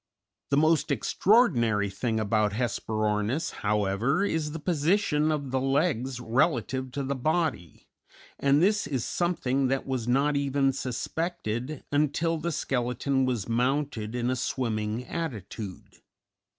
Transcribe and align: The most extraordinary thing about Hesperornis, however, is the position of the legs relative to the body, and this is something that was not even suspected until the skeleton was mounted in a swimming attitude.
The 0.49 0.57
most 0.57 0.89
extraordinary 0.89 1.87
thing 1.91 2.19
about 2.19 2.53
Hesperornis, 2.53 3.51
however, 3.61 4.25
is 4.25 4.51
the 4.51 4.57
position 4.59 5.31
of 5.31 5.51
the 5.51 5.61
legs 5.61 6.19
relative 6.19 6.91
to 6.93 7.03
the 7.03 7.13
body, 7.13 7.85
and 8.39 8.63
this 8.63 8.87
is 8.87 9.05
something 9.05 9.67
that 9.67 9.85
was 9.85 10.07
not 10.07 10.35
even 10.35 10.73
suspected 10.73 11.83
until 11.91 12.39
the 12.39 12.51
skeleton 12.51 13.25
was 13.25 13.47
mounted 13.47 14.15
in 14.15 14.31
a 14.31 14.35
swimming 14.35 15.05
attitude. 15.05 15.97